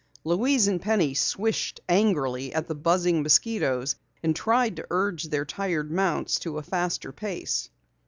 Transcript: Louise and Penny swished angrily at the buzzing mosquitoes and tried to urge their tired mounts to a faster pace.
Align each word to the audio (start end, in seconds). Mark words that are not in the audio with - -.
Louise 0.23 0.67
and 0.67 0.81
Penny 0.81 1.13
swished 1.13 1.79
angrily 1.87 2.51
at 2.55 2.67
the 2.67 2.73
buzzing 2.73 3.21
mosquitoes 3.21 3.95
and 4.23 4.35
tried 4.35 4.77
to 4.77 4.87
urge 4.89 5.25
their 5.25 5.45
tired 5.45 5.91
mounts 5.91 6.39
to 6.39 6.57
a 6.57 6.63
faster 6.63 7.11
pace. 7.11 7.69